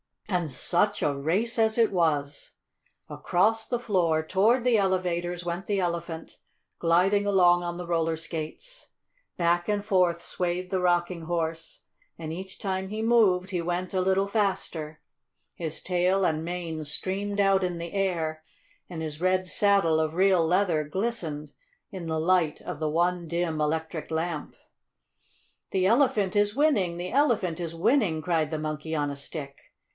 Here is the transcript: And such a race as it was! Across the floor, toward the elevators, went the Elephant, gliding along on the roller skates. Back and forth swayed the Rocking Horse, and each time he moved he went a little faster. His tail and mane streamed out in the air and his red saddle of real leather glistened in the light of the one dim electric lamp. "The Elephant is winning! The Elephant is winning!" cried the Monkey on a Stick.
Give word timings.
And 0.27 0.49
such 0.51 1.03
a 1.03 1.15
race 1.15 1.59
as 1.59 1.77
it 1.77 1.91
was! 1.91 2.51
Across 3.09 3.67
the 3.67 3.77
floor, 3.77 4.25
toward 4.25 4.63
the 4.63 4.77
elevators, 4.77 5.43
went 5.43 5.65
the 5.65 5.81
Elephant, 5.81 6.39
gliding 6.79 7.27
along 7.27 7.63
on 7.63 7.77
the 7.77 7.85
roller 7.85 8.15
skates. 8.15 8.87
Back 9.37 9.67
and 9.67 9.85
forth 9.85 10.21
swayed 10.21 10.71
the 10.71 10.79
Rocking 10.79 11.23
Horse, 11.23 11.81
and 12.17 12.31
each 12.33 12.57
time 12.59 12.87
he 12.87 13.03
moved 13.03 13.49
he 13.51 13.61
went 13.61 13.93
a 13.93 14.01
little 14.01 14.25
faster. 14.25 15.01
His 15.55 15.83
tail 15.83 16.25
and 16.25 16.45
mane 16.45 16.85
streamed 16.85 17.41
out 17.41 17.63
in 17.63 17.77
the 17.77 17.91
air 17.93 18.41
and 18.89 19.01
his 19.03 19.21
red 19.21 19.45
saddle 19.45 19.99
of 19.99 20.15
real 20.15 20.43
leather 20.47 20.85
glistened 20.85 21.51
in 21.91 22.07
the 22.07 22.19
light 22.19 22.61
of 22.61 22.79
the 22.79 22.89
one 22.89 23.27
dim 23.27 23.59
electric 23.59 24.09
lamp. 24.09 24.55
"The 25.71 25.85
Elephant 25.85 26.35
is 26.35 26.55
winning! 26.55 26.97
The 26.97 27.11
Elephant 27.11 27.59
is 27.59 27.75
winning!" 27.75 28.21
cried 28.21 28.49
the 28.49 28.57
Monkey 28.57 28.95
on 28.95 29.11
a 29.11 29.15
Stick. 29.17 29.59